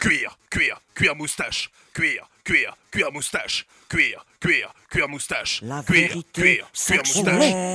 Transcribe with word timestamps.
Cuir, 0.00 0.28
cuir, 0.48 0.74
cuir 0.96 1.14
moustache. 1.16 1.68
Cuir, 1.92 2.20
cuir, 2.46 2.70
cuir 2.92 3.10
moustache. 3.12 3.64
Cuir, 3.90 4.14
cuir, 4.40 4.66
cuir 4.92 5.08
moustache. 5.08 5.60
Cuir, 5.86 6.22
cuir, 6.34 6.64
cuir 6.80 7.02
moustache. 7.02 7.74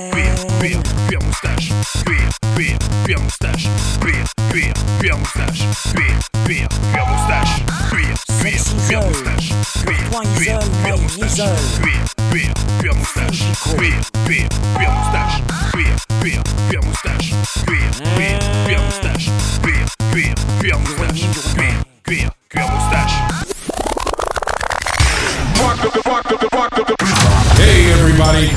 cuir, 0.56 0.78
cuir 1.06 1.20
moustache. 1.20 1.68
Cuir, 2.04 2.28
cuir, 2.54 2.78
cuir 3.04 3.18
moustache. 3.18 3.68
Cuir, 4.00 4.24
cuir, 4.52 4.72
cuir 5.00 5.14
moustache. 5.18 5.68
Cuir, 5.92 6.16
cuir, 6.46 6.68
cuir 6.92 7.04
moustache. 7.04 7.60
Cuir, 7.90 8.16
cuir, 8.32 8.64
cuir 8.72 9.06
moustache. 9.12 9.52
Cuir, 9.84 10.08
cuir, 10.30 10.64
cuir 10.82 10.96
moustache. 10.96 11.54
Cuir, 11.76 12.04
cuir, 12.30 12.52
cuir 12.72 12.96
moustache. 12.96 13.44
Cuir, 13.76 14.00
cuir, 14.24 14.48
cuir 14.74 14.88
moustache. 14.88 15.42
Cuir, 15.72 15.92
cuir, 16.20 16.40
cuir 16.68 16.80
moustache. 16.80 17.34
Cuir, 17.66 17.90
cuir, 18.16 18.38
cuir 18.64 18.78
moustache. 18.80 19.30
Cuir, 19.62 19.73
everybody. 28.04 28.48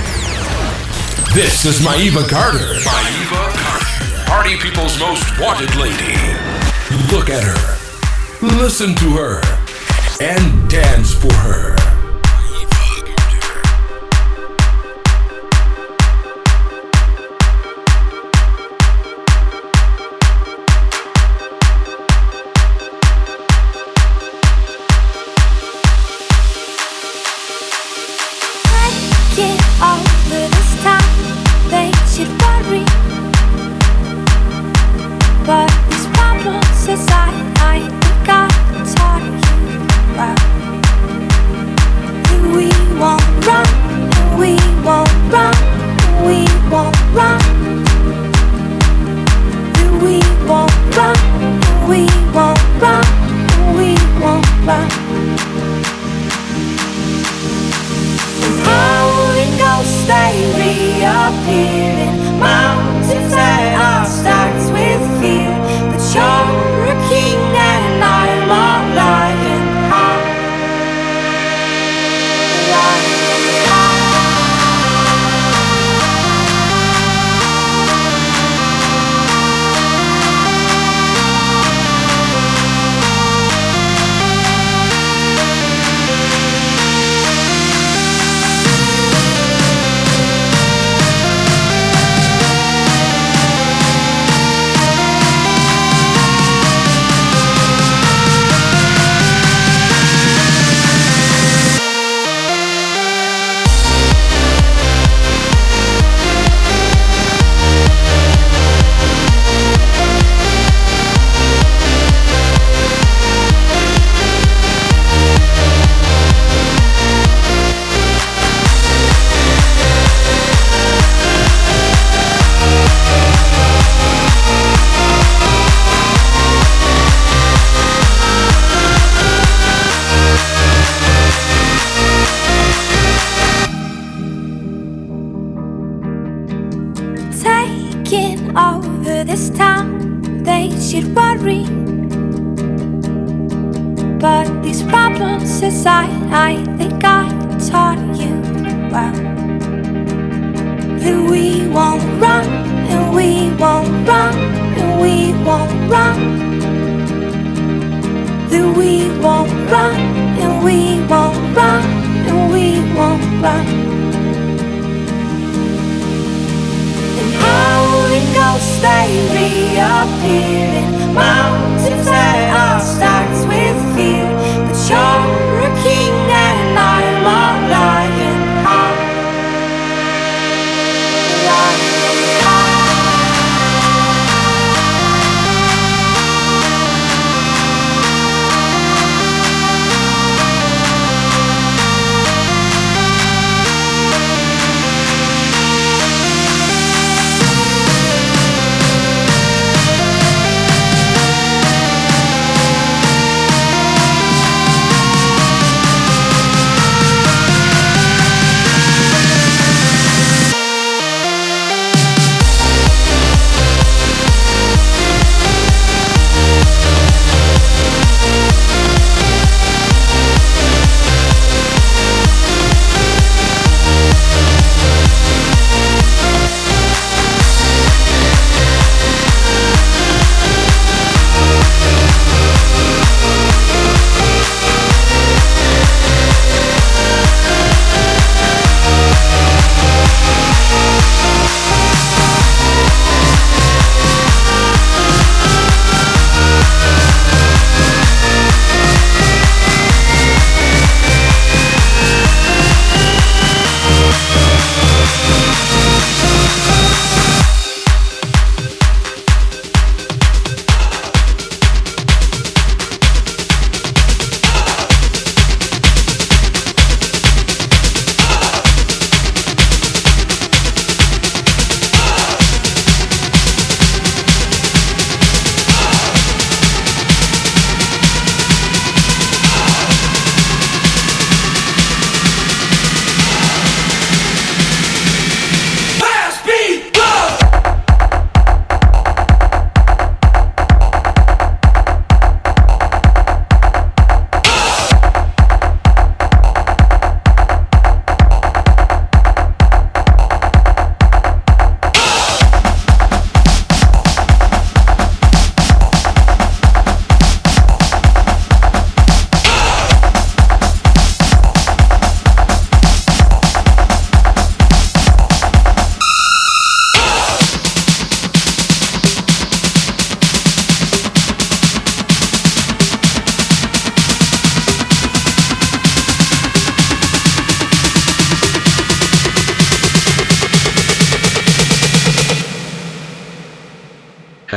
This 1.33 1.63
is 1.63 1.79
Maiva 1.79 2.27
Carter. 2.27 2.73
Maiva 2.83 3.53
Carter. 3.55 4.29
Party 4.29 4.57
people's 4.57 4.99
most 4.99 5.23
wanted 5.39 5.73
lady. 5.77 6.17
Look 7.13 7.29
at 7.29 7.43
her. 7.43 7.77
Listen 8.41 8.93
to 8.95 9.11
her. 9.15 9.41
And 10.19 10.69
dance 10.69 11.13
for 11.13 11.33
her. 11.33 11.86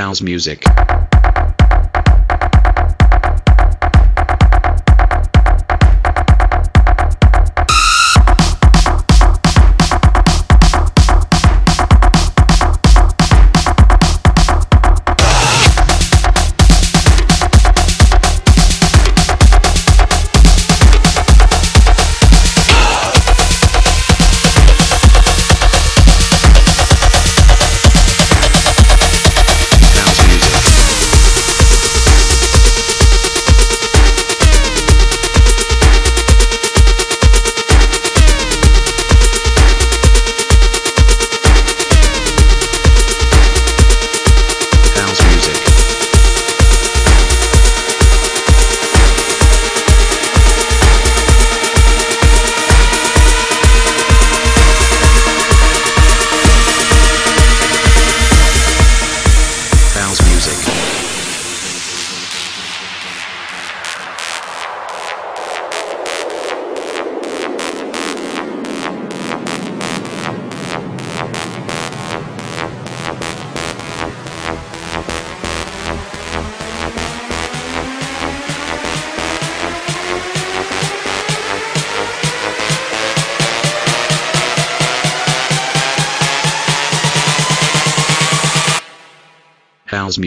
house 0.00 0.22
music. 0.22 0.64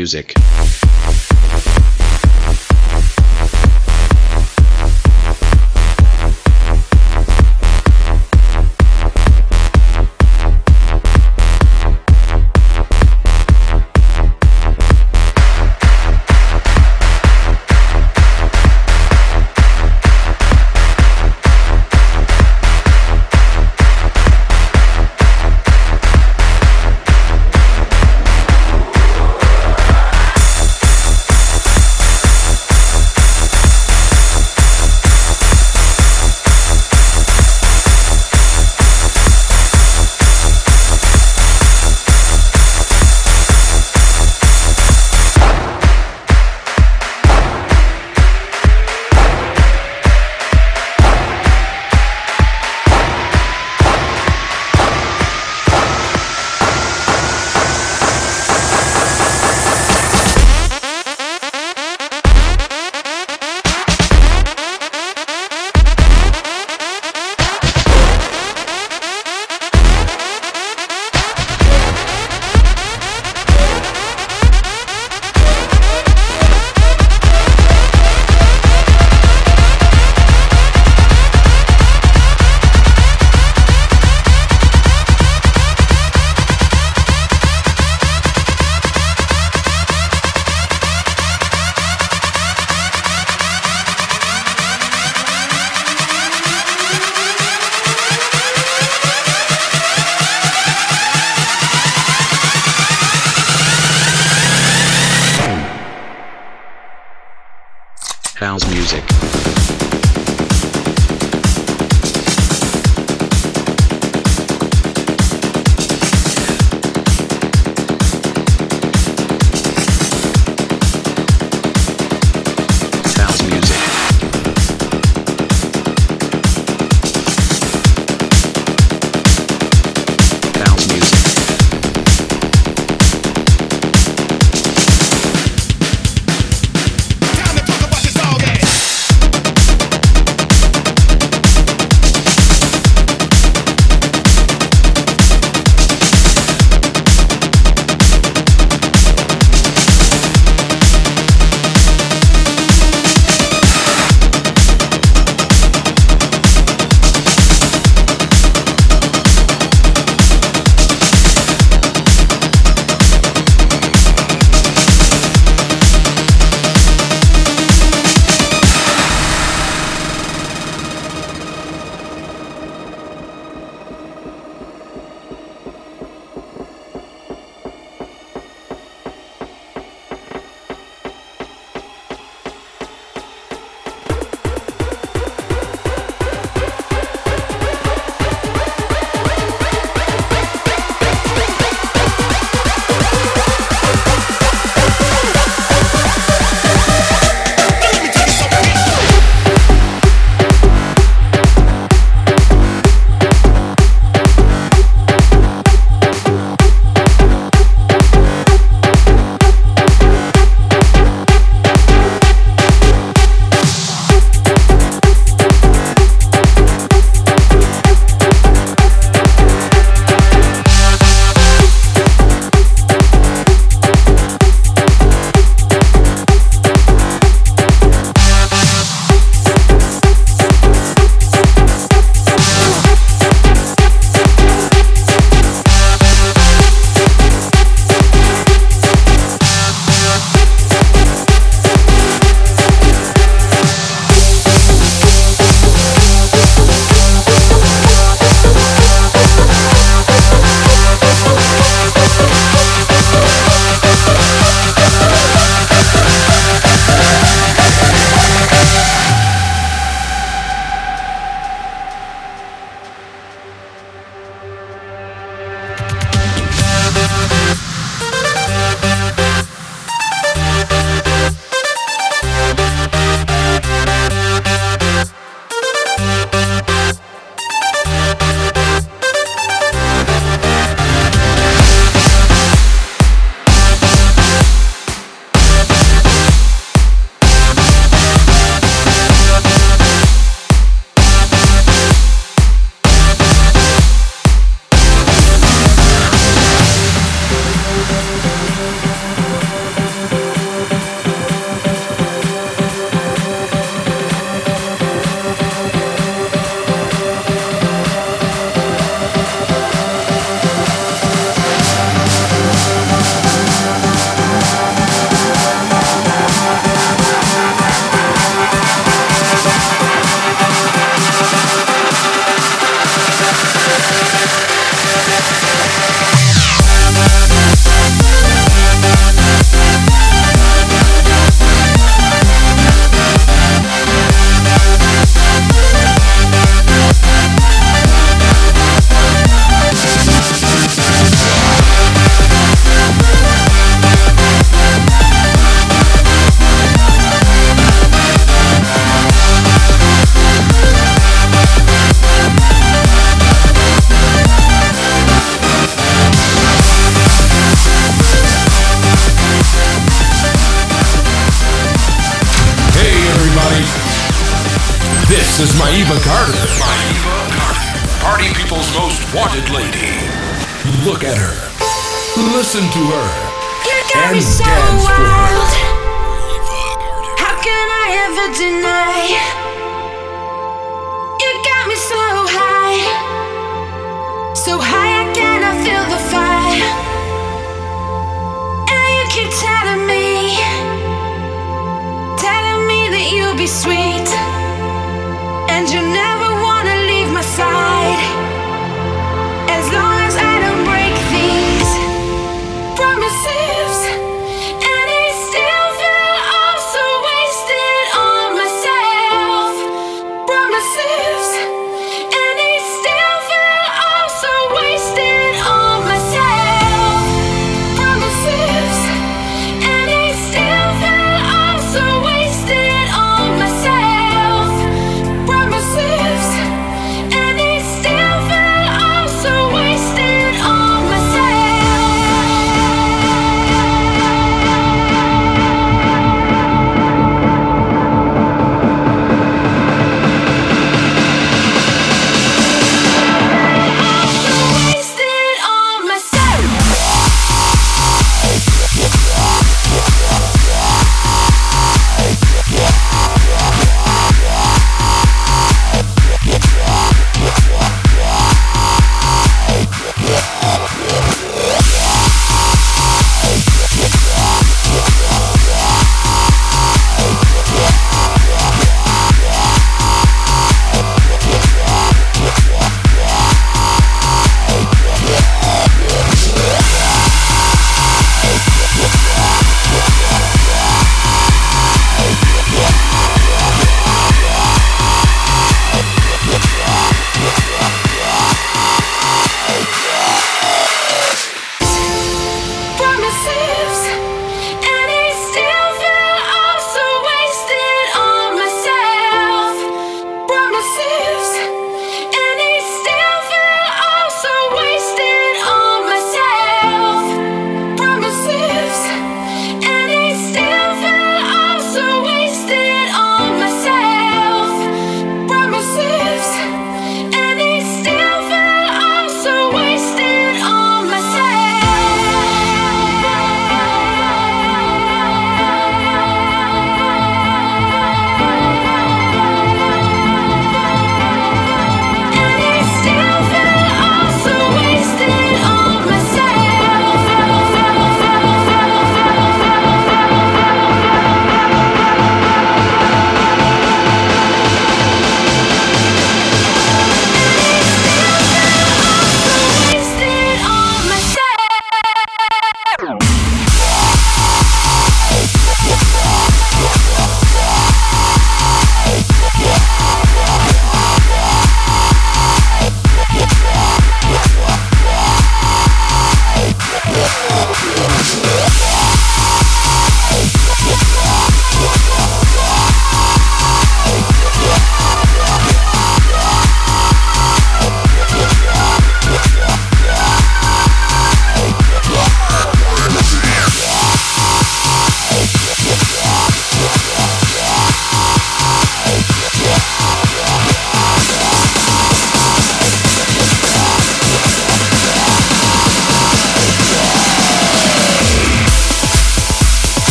Music. 0.00 0.39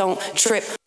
Don't 0.00 0.18
trip. 0.34 0.79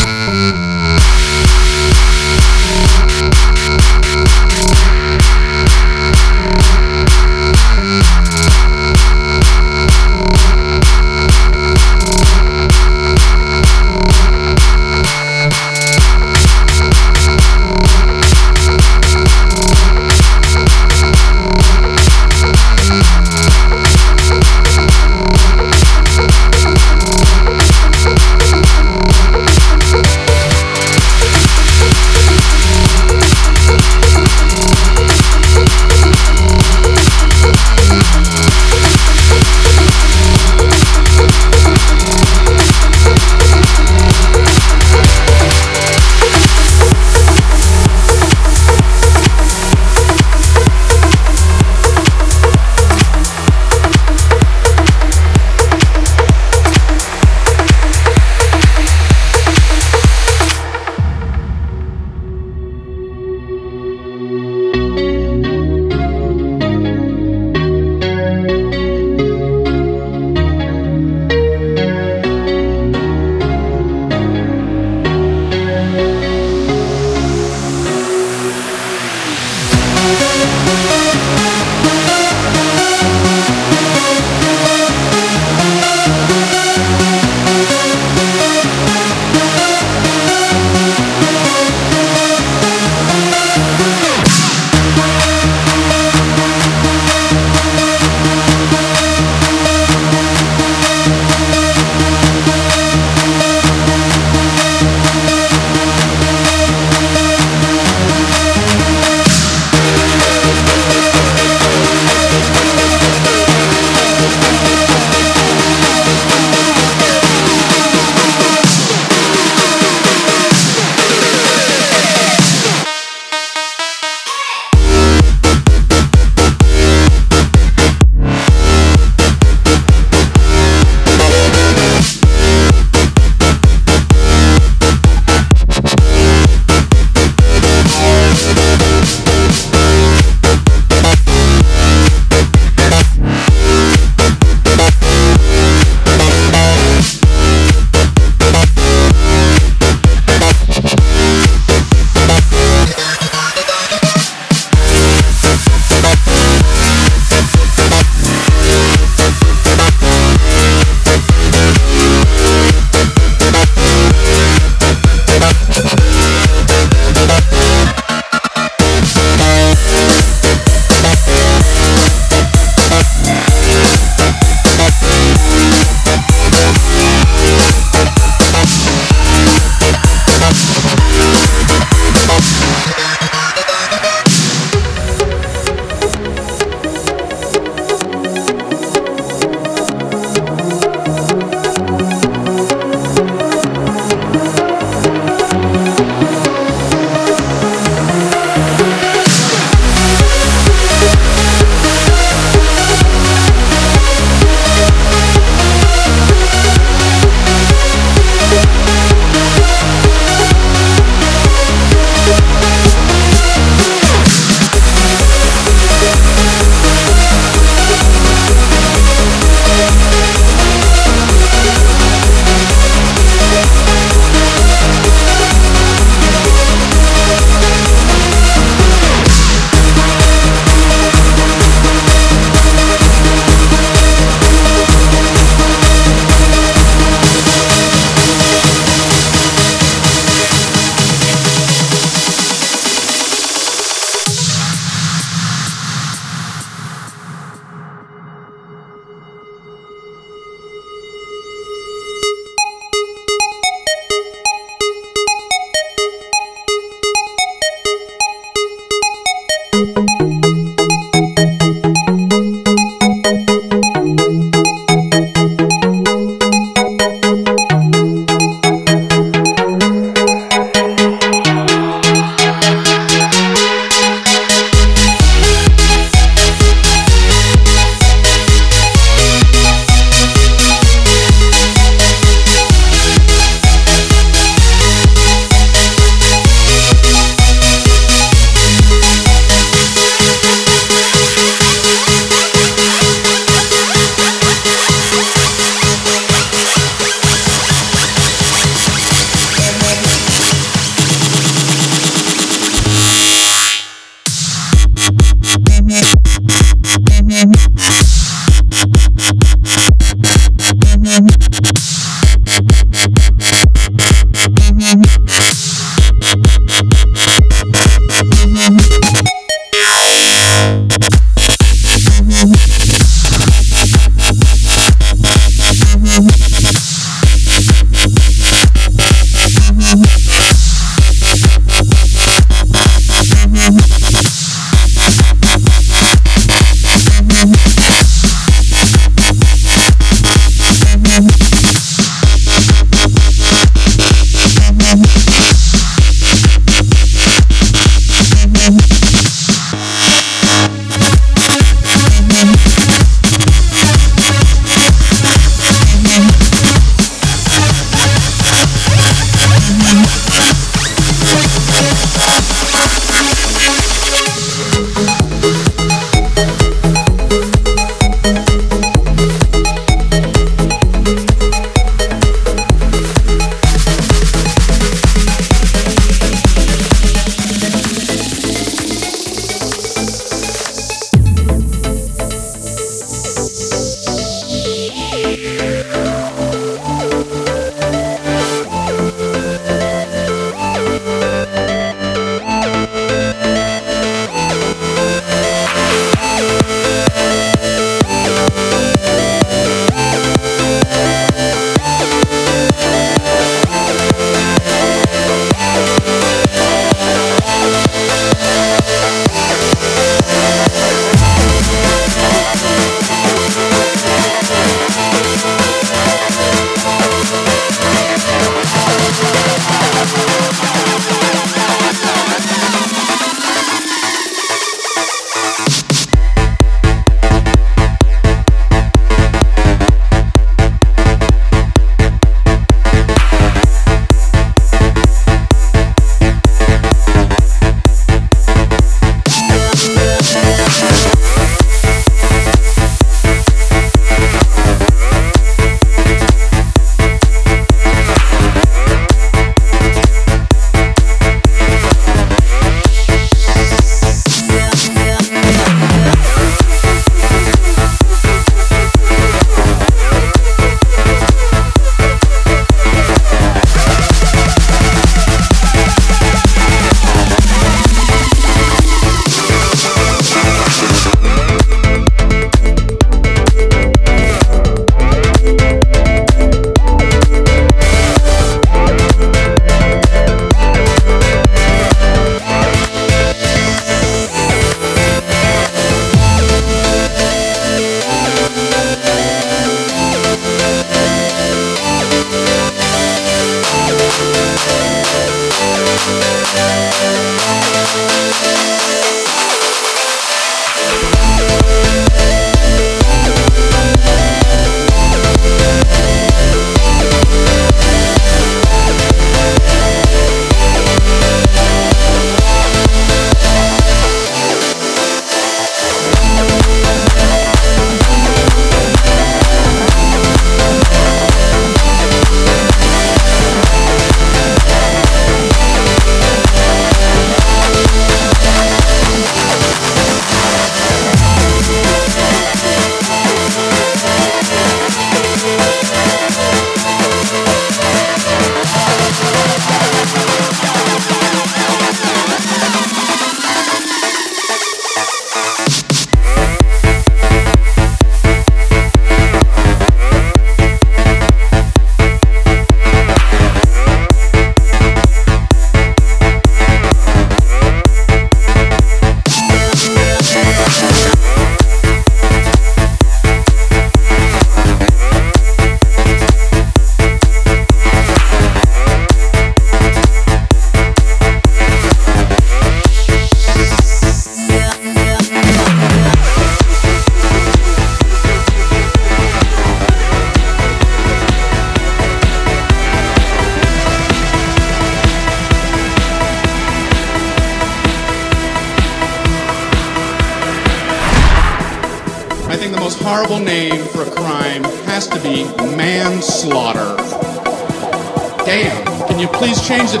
Change 599.71 599.91
the 599.93 600.00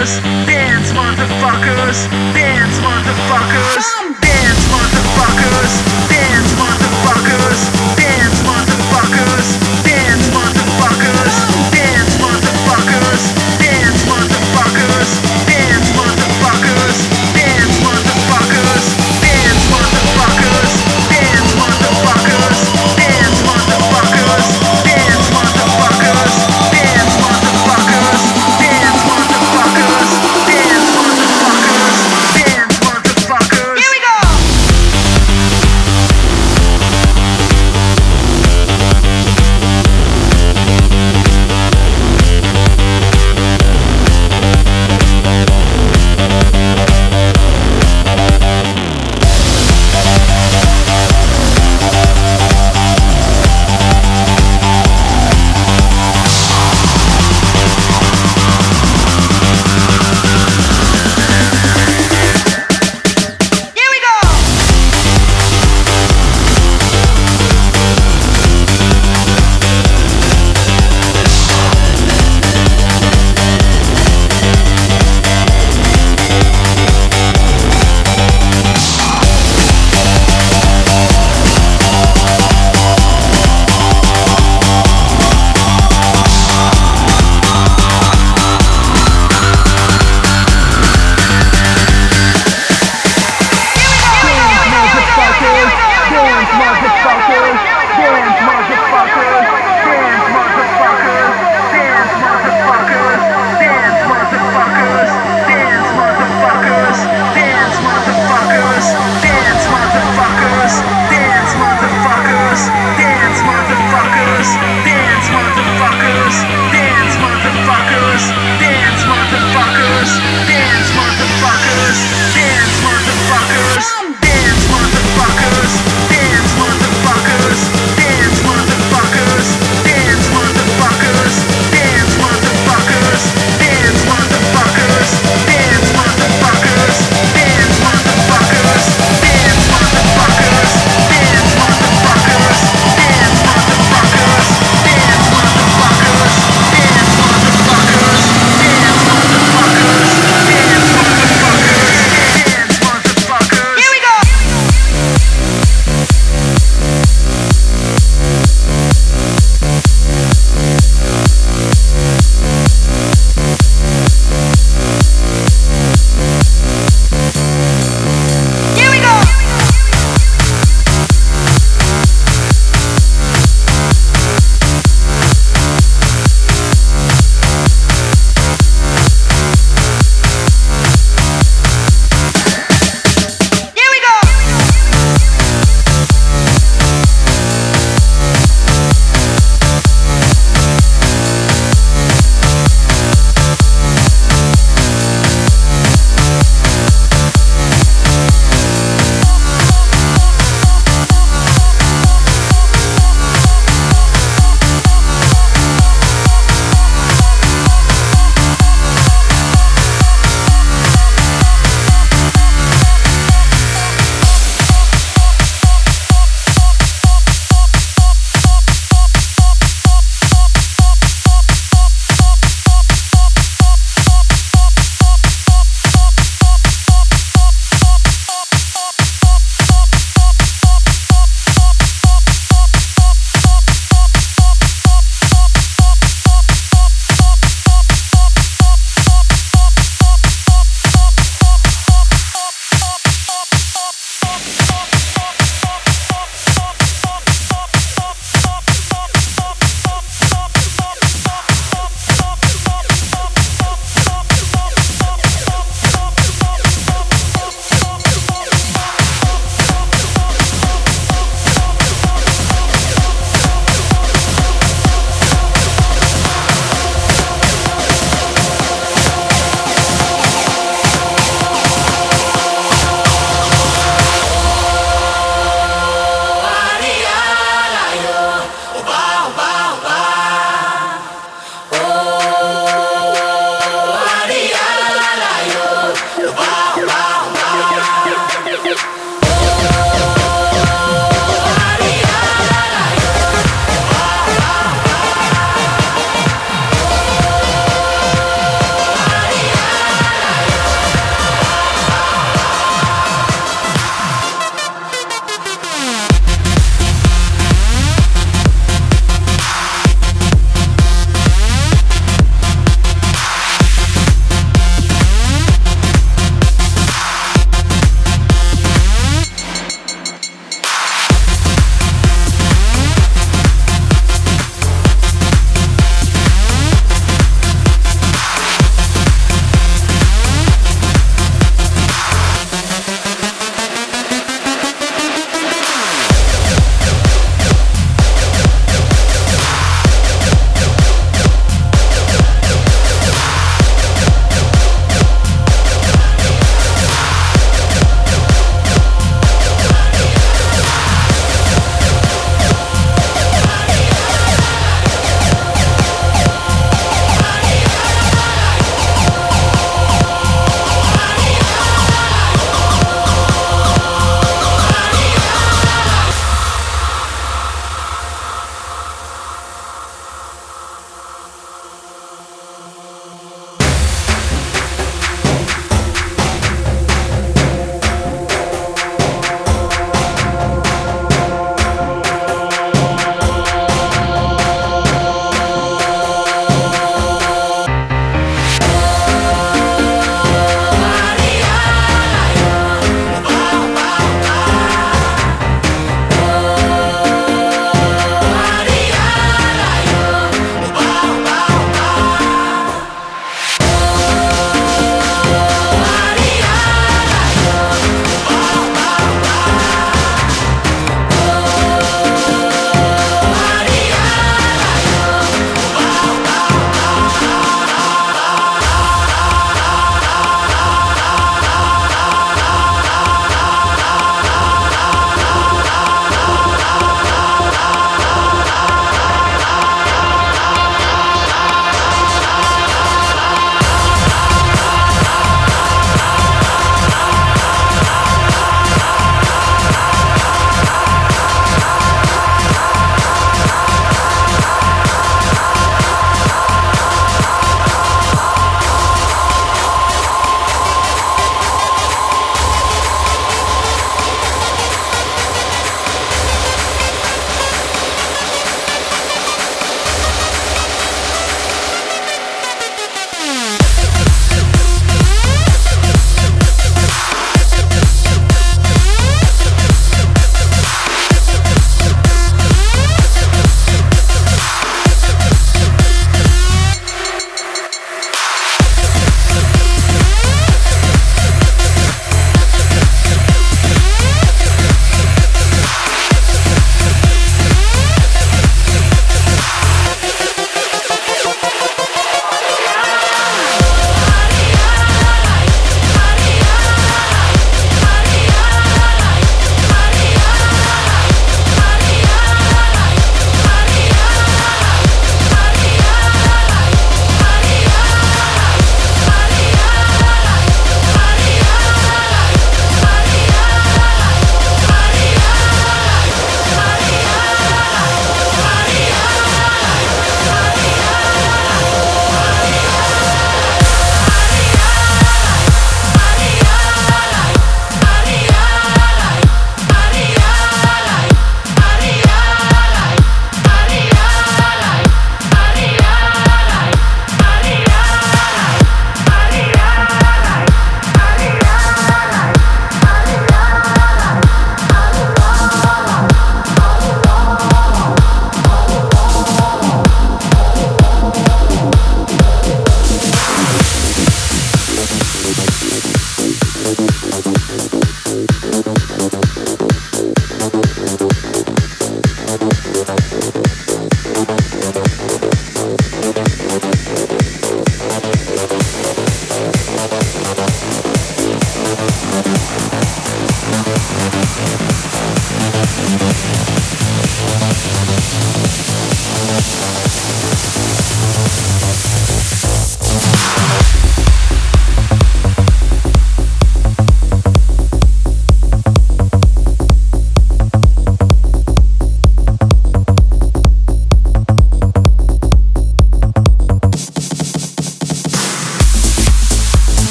motherfuckers, 0.00 0.20
dance 0.46 0.92
motherfuckers, 0.92 2.39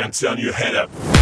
fence 0.00 0.20
down 0.20 0.38
your 0.38 0.54
head 0.54 0.74
up. 0.74 1.19